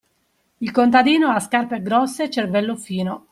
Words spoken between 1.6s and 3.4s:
grosse e cervello fino.